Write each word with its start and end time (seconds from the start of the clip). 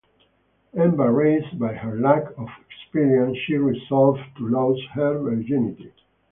Embarrassed 0.73 1.59
by 1.59 1.73
her 1.75 1.95
lack 1.99 2.23
of 2.35 2.47
experience, 2.65 3.37
she 3.45 3.53
resolves 3.53 4.19
to 4.35 4.45
lose 4.47 4.83
her 4.95 5.19
virginity. 5.19 5.93